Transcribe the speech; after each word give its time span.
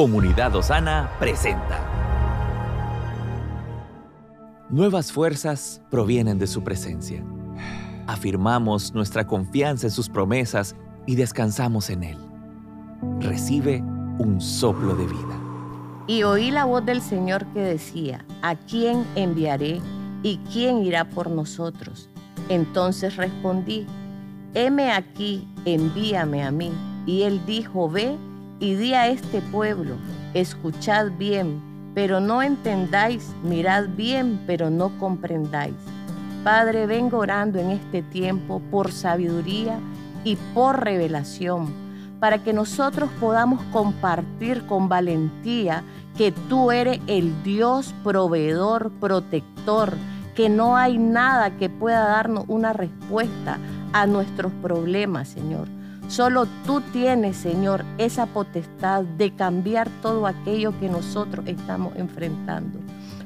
Comunidad 0.00 0.56
Osana 0.56 1.10
presenta. 1.18 1.78
Nuevas 4.70 5.12
fuerzas 5.12 5.82
provienen 5.90 6.38
de 6.38 6.46
su 6.46 6.64
presencia. 6.64 7.22
Afirmamos 8.06 8.94
nuestra 8.94 9.26
confianza 9.26 9.88
en 9.88 9.90
sus 9.90 10.08
promesas 10.08 10.74
y 11.06 11.16
descansamos 11.16 11.90
en 11.90 12.04
Él. 12.04 12.18
Recibe 13.18 13.82
un 14.16 14.40
soplo 14.40 14.94
de 14.94 15.04
vida. 15.04 15.38
Y 16.06 16.22
oí 16.22 16.50
la 16.50 16.64
voz 16.64 16.86
del 16.86 17.02
Señor 17.02 17.44
que 17.52 17.60
decía, 17.60 18.24
¿a 18.40 18.54
quién 18.54 19.04
enviaré 19.16 19.82
y 20.22 20.38
quién 20.50 20.78
irá 20.78 21.10
por 21.10 21.28
nosotros? 21.28 22.08
Entonces 22.48 23.16
respondí, 23.16 23.86
heme 24.54 24.92
aquí, 24.92 25.46
envíame 25.66 26.42
a 26.42 26.50
mí. 26.50 26.72
Y 27.04 27.24
él 27.24 27.44
dijo, 27.44 27.90
ve 27.90 28.16
y 28.60 28.74
di 28.74 28.94
a 28.94 29.08
este 29.08 29.40
pueblo, 29.40 29.96
escuchad 30.34 31.10
bien, 31.18 31.60
pero 31.94 32.20
no 32.20 32.42
entendáis, 32.42 33.34
mirad 33.42 33.88
bien, 33.96 34.38
pero 34.46 34.70
no 34.70 34.96
comprendáis. 34.98 35.74
Padre, 36.44 36.86
vengo 36.86 37.18
orando 37.18 37.58
en 37.58 37.70
este 37.70 38.02
tiempo 38.02 38.62
por 38.70 38.92
sabiduría 38.92 39.78
y 40.22 40.36
por 40.54 40.84
revelación, 40.84 41.72
para 42.20 42.42
que 42.44 42.52
nosotros 42.52 43.10
podamos 43.18 43.62
compartir 43.72 44.66
con 44.66 44.88
valentía 44.88 45.82
que 46.16 46.32
tú 46.32 46.70
eres 46.70 47.00
el 47.06 47.42
Dios 47.42 47.94
proveedor, 48.04 48.92
protector, 49.00 49.94
que 50.34 50.50
no 50.50 50.76
hay 50.76 50.98
nada 50.98 51.56
que 51.56 51.70
pueda 51.70 52.04
darnos 52.04 52.44
una 52.46 52.74
respuesta 52.74 53.58
a 53.92 54.06
nuestros 54.06 54.52
problemas, 54.62 55.28
Señor. 55.28 55.66
Solo 56.10 56.48
tú 56.66 56.80
tienes, 56.92 57.36
Señor, 57.36 57.84
esa 57.96 58.26
potestad 58.26 59.04
de 59.04 59.32
cambiar 59.32 59.88
todo 60.02 60.26
aquello 60.26 60.76
que 60.80 60.88
nosotros 60.88 61.46
estamos 61.46 61.94
enfrentando. 61.94 62.80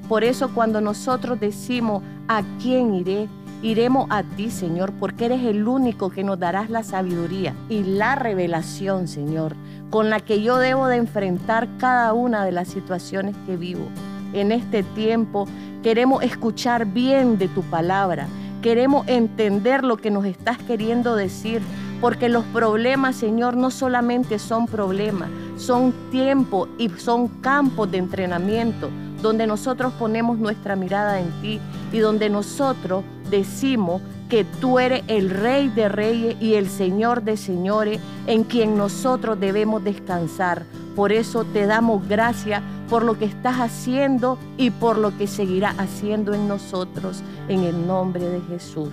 Por 0.07 0.23
eso 0.23 0.51
cuando 0.53 0.83
nosotros 0.83 1.41
decimos, 1.41 2.03
¿a 2.29 2.43
quién 2.61 2.93
iré? 2.93 3.27
Iremos 3.63 4.07
a 4.11 4.23
ti, 4.23 4.51
Señor, 4.51 4.93
porque 5.01 5.25
eres 5.25 5.43
el 5.45 5.67
único 5.67 6.11
que 6.11 6.25
nos 6.25 6.39
darás 6.39 6.69
la 6.69 6.83
sabiduría 6.83 7.55
y 7.71 7.85
la 7.85 8.17
revelación, 8.17 9.09
Señor, 9.09 9.57
con 9.89 10.11
la 10.11 10.21
que 10.21 10.43
yo 10.43 10.59
debo 10.59 10.87
de 10.87 10.97
enfrentar 10.97 11.67
cada 11.79 12.13
una 12.13 12.45
de 12.45 12.53
las 12.53 12.69
situaciones 12.69 13.35
que 13.47 13.57
vivo. 13.57 13.89
En 14.35 14.53
este 14.53 14.83
tiempo 14.83 15.49
queremos 15.83 16.23
escuchar 16.23 16.85
bien 16.85 17.39
de 17.39 17.49
tu 17.49 17.63
palabra, 17.63 18.27
queremos 18.61 19.09
entender 19.09 19.85
lo 19.85 19.97
que 19.97 20.11
nos 20.11 20.27
estás 20.27 20.59
queriendo 20.59 21.17
decir, 21.17 21.63
porque 22.05 22.29
los 22.29 22.45
problemas, 22.45 23.17
Señor, 23.17 23.57
no 23.57 23.71
solamente 23.71 24.39
son 24.39 24.67
problemas, 24.67 25.31
son 25.57 25.95
tiempo 26.11 26.69
y 26.77 26.91
son 26.91 27.29
campos 27.41 27.91
de 27.91 27.97
entrenamiento 27.97 28.91
donde 29.23 29.47
nosotros 29.47 29.91
ponemos 29.95 30.37
nuestra 30.37 30.77
mirada 30.77 31.19
en 31.19 31.31
ti 31.41 31.61
y 31.95 31.99
donde 32.01 32.29
nosotros 32.29 33.05
decimos 33.31 34.03
que 34.29 34.45
tú 34.45 34.79
eres 34.79 35.03
el 35.07 35.31
Rey 35.31 35.71
de 35.71 35.89
Reyes 35.89 36.37
y 36.43 36.57
el 36.57 36.69
Señor 36.69 37.23
de 37.23 37.39
Señores 37.39 38.01
en 38.27 38.45
quien 38.45 38.77
nosotros 38.77 39.41
debemos 39.41 39.83
descansar. 39.83 40.65
Por 40.95 41.11
eso 41.11 41.45
te 41.55 41.65
damos 41.65 42.07
gracias 42.07 42.63
por 42.91 43.03
lo 43.03 43.19
que 43.19 43.25
estás 43.25 43.61
haciendo 43.61 44.39
y 44.59 44.69
por 44.69 44.99
lo 44.99 45.17
que 45.17 45.27
seguirá 45.27 45.71
haciendo 45.79 46.35
en 46.35 46.49
nosotros 46.49 47.23
en 47.49 47.65
el 47.65 47.87
nombre 47.87 48.29
de 48.29 48.43
Jesús. 48.43 48.93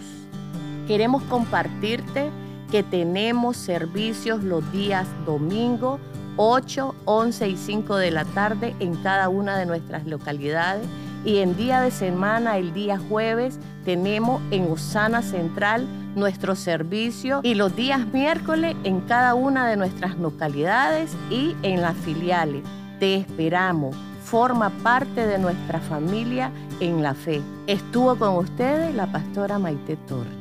Queremos 0.88 1.23
compartirte 1.23 2.31
que 2.72 2.82
tenemos 2.84 3.58
servicios 3.58 4.44
los 4.44 4.70
días 4.72 5.06
domingo 5.26 6.00
8, 6.38 6.96
11 7.06 7.50
y 7.50 7.58
5 7.58 7.98
de 7.98 8.12
la 8.12 8.26
tarde 8.26 8.76
en 8.80 8.96
cada 8.96 9.30
una 9.30 9.58
de 9.58 9.66
nuestras 9.66 10.06
localidades. 10.06 10.88
Y 11.24 11.38
en 11.40 11.56
día 11.56 11.82
de 11.82 11.92
semana, 11.92 12.58
el 12.58 12.74
día 12.74 12.98
jueves, 12.98 13.60
tenemos 13.86 14.42
en 14.50 14.72
Osana 14.72 15.22
Central 15.22 15.86
nuestro 16.16 16.56
servicio 16.56 17.42
y 17.44 17.54
los 17.54 17.76
días 17.76 18.08
miércoles 18.08 18.76
en 18.84 19.02
cada 19.02 19.36
una 19.36 19.68
de 19.68 19.78
nuestras 19.78 20.18
localidades 20.18 21.12
y 21.30 21.56
en 21.62 21.81
las 21.81 21.96
filiales. 21.98 22.64
Te 23.00 23.16
esperamos. 23.16 23.96
Forma 24.24 24.70
parte 24.81 25.28
de 25.28 25.38
nuestra 25.38 25.80
familia 25.80 26.52
en 26.80 27.04
la 27.04 27.14
fe. 27.14 27.42
Estuvo 27.68 28.16
con 28.16 28.38
ustedes 28.38 28.96
la 28.96 29.12
pastora 29.12 29.60
Maite 29.60 29.98
Torres. 30.08 30.41